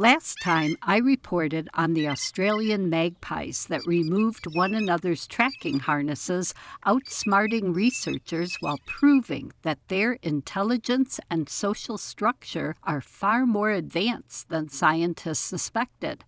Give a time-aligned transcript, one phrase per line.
[0.00, 6.54] Last time, I reported on the Australian magpies that removed one another's tracking harnesses,
[6.86, 14.70] outsmarting researchers while proving that their intelligence and social structure are far more advanced than
[14.70, 16.24] scientists suspected.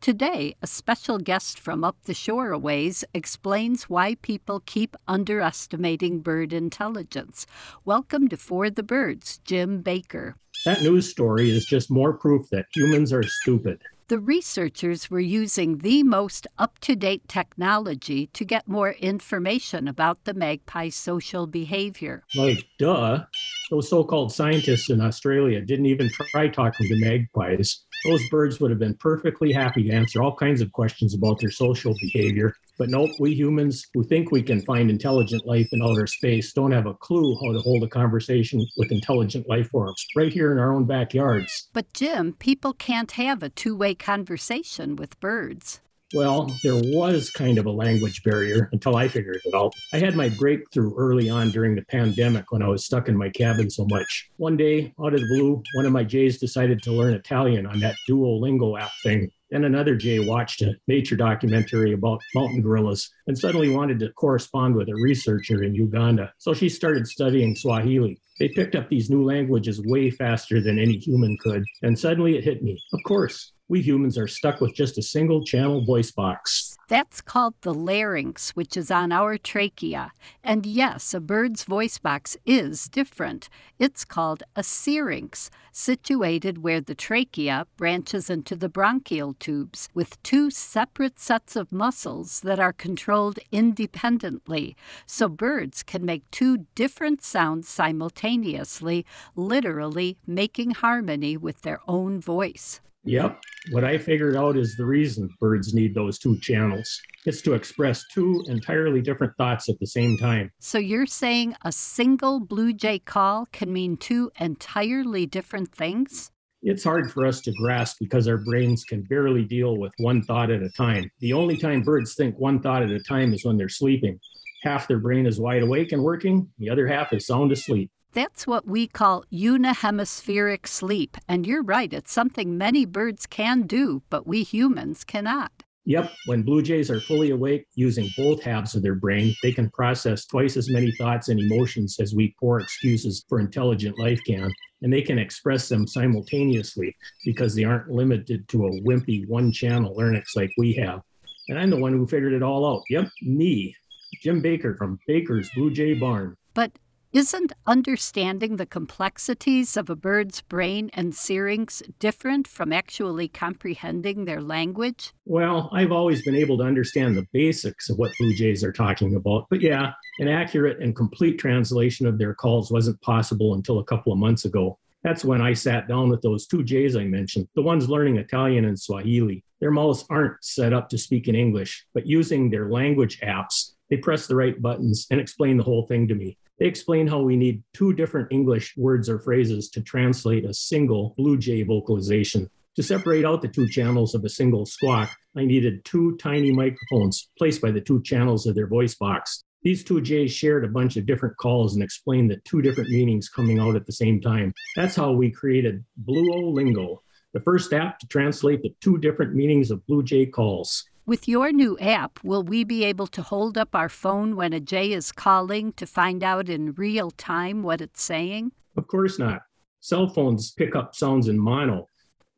[0.00, 6.20] Today, a special guest from up the shore a ways explains why people keep underestimating
[6.20, 7.44] bird intelligence.
[7.84, 10.36] Welcome to For the Birds, Jim Baker.
[10.66, 13.80] That news story is just more proof that humans are stupid.
[14.08, 20.24] The researchers were using the most up to date technology to get more information about
[20.24, 22.24] the magpie's social behavior.
[22.34, 23.26] Like, duh.
[23.70, 27.84] Those so called scientists in Australia didn't even try talking to magpies.
[28.04, 31.52] Those birds would have been perfectly happy to answer all kinds of questions about their
[31.52, 32.56] social behavior.
[32.78, 36.72] But nope, we humans who think we can find intelligent life in outer space don't
[36.72, 40.58] have a clue how to hold a conversation with intelligent life forms right here in
[40.58, 41.68] our own backyards.
[41.72, 45.80] But, Jim, people can't have a two way conversation with birds.
[46.14, 49.72] Well, there was kind of a language barrier until I figured it out.
[49.92, 53.28] I had my breakthrough early on during the pandemic when I was stuck in my
[53.28, 54.30] cabin so much.
[54.36, 57.80] One day, out of the blue, one of my Jays decided to learn Italian on
[57.80, 59.32] that Duolingo app thing.
[59.50, 64.74] Then another Jay watched a nature documentary about mountain gorillas and suddenly wanted to correspond
[64.74, 66.32] with a researcher in Uganda.
[66.38, 68.18] So she started studying Swahili.
[68.38, 71.64] They picked up these new languages way faster than any human could.
[71.82, 72.78] And suddenly it hit me.
[72.92, 76.76] Of course, we humans are stuck with just a single channel voice box.
[76.88, 80.12] That's called the larynx, which is on our trachea.
[80.44, 83.48] And yes, a bird's voice box is different.
[83.80, 90.48] It's called a syrinx, situated where the trachea branches into the bronchial tubes with two
[90.48, 94.76] separate sets of muscles that are controlled independently.
[95.06, 102.80] So birds can make two different sounds simultaneously, literally making harmony with their own voice.
[103.06, 103.40] Yep.
[103.70, 107.00] What I figured out is the reason birds need those two channels.
[107.24, 110.50] It's to express two entirely different thoughts at the same time.
[110.58, 116.30] So you're saying a single blue jay call can mean two entirely different things?
[116.62, 120.50] It's hard for us to grasp because our brains can barely deal with one thought
[120.50, 121.08] at a time.
[121.20, 124.18] The only time birds think one thought at a time is when they're sleeping.
[124.62, 127.90] Half their brain is wide awake and working, the other half is sound asleep.
[128.16, 131.18] That's what we call unihemispheric sleep.
[131.28, 135.64] And you're right, it's something many birds can do, but we humans cannot.
[135.84, 139.68] Yep, when blue jays are fully awake using both halves of their brain, they can
[139.68, 144.50] process twice as many thoughts and emotions as we poor excuses for intelligent life can,
[144.80, 146.96] and they can express them simultaneously
[147.26, 151.02] because they aren't limited to a wimpy one channel larynx like we have.
[151.50, 152.82] And I'm the one who figured it all out.
[152.88, 153.76] Yep, me,
[154.22, 156.34] Jim Baker from Baker's Blue Jay Barn.
[156.54, 156.72] But
[157.16, 164.42] isn't understanding the complexities of a bird's brain and syrinx different from actually comprehending their
[164.42, 165.14] language?
[165.24, 169.16] Well, I've always been able to understand the basics of what blue jays are talking
[169.16, 169.46] about.
[169.48, 174.12] But yeah, an accurate and complete translation of their calls wasn't possible until a couple
[174.12, 174.78] of months ago.
[175.02, 178.66] That's when I sat down with those two Jays I mentioned, the ones learning Italian
[178.66, 179.42] and Swahili.
[179.60, 183.96] Their mouths aren't set up to speak in English, but using their language apps, they
[183.96, 186.36] press the right buttons and explain the whole thing to me.
[186.58, 191.14] They explain how we need two different English words or phrases to translate a single
[191.16, 192.48] Blue Jay vocalization.
[192.76, 197.28] To separate out the two channels of a single squawk, I needed two tiny microphones
[197.38, 199.44] placed by the two channels of their voice box.
[199.62, 203.28] These two Jays shared a bunch of different calls and explained the two different meanings
[203.28, 204.54] coming out at the same time.
[204.76, 206.98] That's how we created Bluolingo,
[207.32, 210.84] the first app to translate the two different meanings of Blue Jay calls.
[211.08, 214.58] With your new app, will we be able to hold up our phone when a
[214.58, 218.50] jay is calling to find out in real time what it's saying?
[218.76, 219.42] Of course not.
[219.78, 221.86] Cell phones pick up sounds in mono,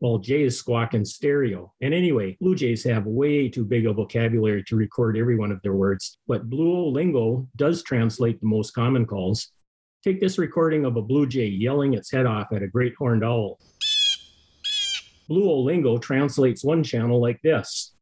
[0.01, 1.73] while jays squawk in stereo.
[1.81, 5.63] And anyway, blue jays have way too big a vocabulary to record every one of
[5.63, 9.51] their words, but Bluolingo does translate the most common calls.
[10.05, 13.25] Take this recording of a blue jay yelling its head off at a great horned
[13.25, 13.59] owl.
[15.31, 17.95] Bluolingo translates one channel like this.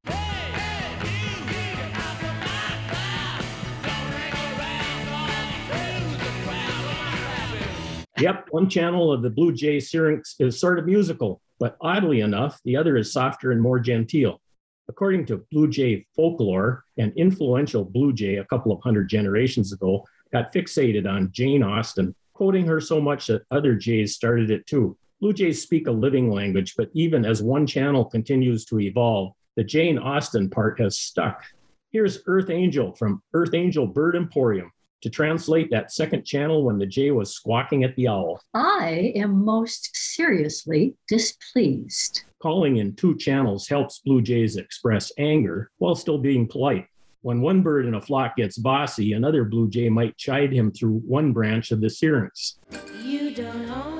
[8.19, 12.59] Yep, one channel of the Blue Jay syrinx is sort of musical, but oddly enough,
[12.65, 14.41] the other is softer and more genteel.
[14.89, 20.07] According to Blue Jay folklore, an influential Blue Jay a couple of hundred generations ago
[20.33, 24.97] got fixated on Jane Austen, quoting her so much that other Jays started it too.
[25.21, 29.65] Blue Jays speak a living language, but even as one channel continues to evolve, the
[29.65, 31.43] Jane Austen part has stuck.
[31.91, 34.71] Here's Earth Angel from Earth Angel Bird Emporium
[35.06, 38.41] to translate that second channel when the jay was squawking at the owl.
[38.55, 42.25] I am most seriously displeased.
[42.43, 46.87] Calling in two channels helps blue jays express anger while still being polite.
[47.23, 50.99] When one bird in a flock gets bossy, another blue jay might chide him through
[51.06, 52.58] one branch of the syrinx.
[53.00, 53.95] You don't own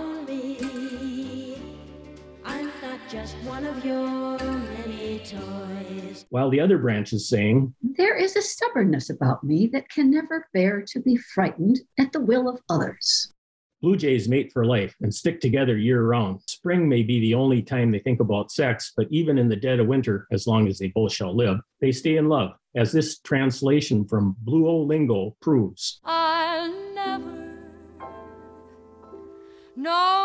[3.27, 6.27] just one of your many toys.
[6.29, 10.47] While the other branch is saying, There is a stubbornness about me that can never
[10.55, 13.33] bear to be frightened at the will of others.
[13.83, 16.41] Blue jays mate for life and stick together year round.
[16.47, 19.81] Spring may be the only time they think about sex, but even in the dead
[19.81, 23.19] of winter, as long as they both shall live, they stay in love, as this
[23.19, 26.01] translation from Bluolingo proves.
[26.05, 27.57] I'll never,
[29.75, 30.16] no,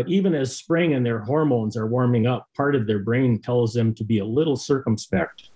[0.00, 3.74] But even as spring and their hormones are warming up, part of their brain tells
[3.74, 5.50] them to be a little circumspect.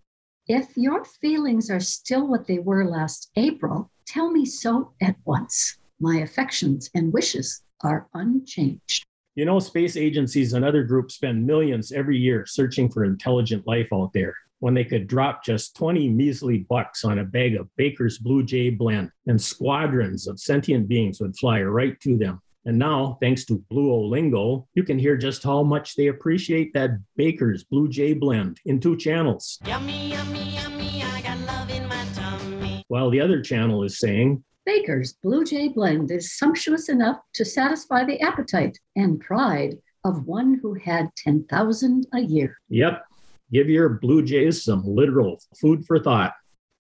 [0.49, 5.79] If your feelings are still what they were last April, tell me so at once.
[5.99, 9.07] My affections and wishes are unchanged.
[9.35, 13.89] You know, space agencies and other groups spend millions every year searching for intelligent life
[13.95, 18.19] out there when they could drop just 20 measly bucks on a bag of Baker's
[18.19, 22.43] Blue Jay blend, and squadrons of sentient beings would fly right to them.
[22.67, 27.63] And now, thanks to Bluolingo, you can hear just how much they appreciate that Baker's
[27.63, 29.59] Blue Jay blend in two channels.
[29.67, 32.83] Yummy, yummy, yummy, I got love in my tummy.
[32.89, 38.03] While the other channel is saying, Baker's Blue Jay blend is sumptuous enough to satisfy
[38.03, 42.57] the appetite and pride of one who had 10,000 a year.
[42.71, 43.05] Yep,
[43.53, 46.33] give your Blue Jays some literal food for thought.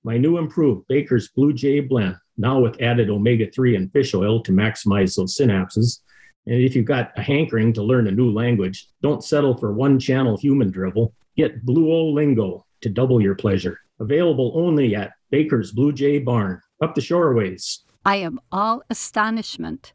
[0.06, 4.42] My new improved Baker's Blue Jay blend, now with added omega 3 and fish oil
[4.42, 6.00] to maximize those synapses.
[6.44, 9.98] And if you've got a hankering to learn a new language, don't settle for one
[9.98, 11.14] channel human drivel.
[11.38, 13.80] Get Blue Lingo to double your pleasure.
[13.98, 17.78] Available only at Baker's Blue Jay Barn, up the shoreways.
[18.04, 19.94] I am all astonishment.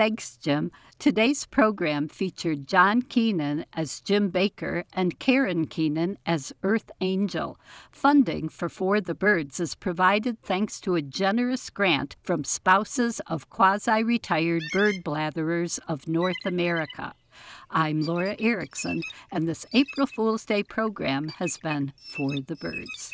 [0.00, 0.72] Thanks, Jim.
[0.98, 7.58] Today's program featured John Keenan as Jim Baker and Karen Keenan as Earth Angel.
[7.90, 13.50] Funding for For the Birds is provided thanks to a generous grant from spouses of
[13.50, 17.12] quasi retired bird blatherers of North America.
[17.70, 23.12] I'm Laura Erickson, and this April Fool's Day program has been For the Birds.